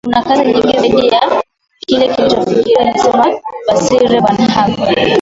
[0.05, 1.41] Kuna kazi nyingi zaidi ya
[1.87, 3.25] kile walichofikiria alisema
[3.67, 5.07] Basile van Havre